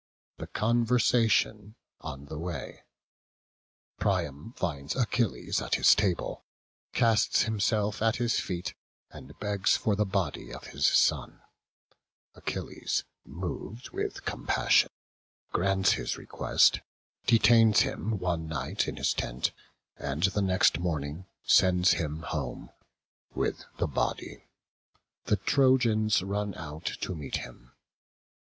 Their 0.39 0.47
conversation 0.47 1.75
on 1.99 2.25
the 2.25 2.39
way. 2.39 2.85
Priam 3.99 4.53
finds 4.57 4.95
Achilles 4.95 5.61
at 5.61 5.75
his 5.75 5.93
table, 5.93 6.43
casts 6.91 7.43
himself 7.43 8.01
at 8.01 8.15
his 8.15 8.39
feet, 8.39 8.73
and 9.11 9.37
begs 9.39 9.77
for 9.77 9.95
the 9.95 10.07
body 10.07 10.51
of 10.51 10.63
his 10.63 10.87
son; 10.87 11.43
Achilles, 12.33 13.03
moved 13.27 13.91
with 13.91 14.25
compassion, 14.25 14.89
grants 15.51 15.91
his 15.91 16.17
request, 16.17 16.79
detains 17.27 17.81
him 17.81 18.17
one 18.17 18.47
night 18.47 18.87
in 18.87 18.95
his 18.97 19.13
tent, 19.13 19.51
and 19.97 20.23
the 20.23 20.41
next 20.41 20.79
morning 20.79 21.27
sends 21.45 21.91
him 21.91 22.21
home 22.23 22.71
with 23.35 23.65
the 23.77 23.85
body; 23.87 24.47
the 25.25 25.37
Trojans 25.37 26.23
run 26.23 26.55
out 26.55 26.85
to 27.01 27.13
meet 27.13 27.35
him. 27.37 27.73